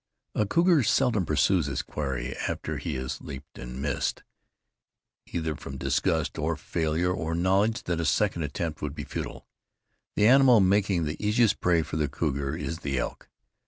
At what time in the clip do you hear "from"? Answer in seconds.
5.55-5.77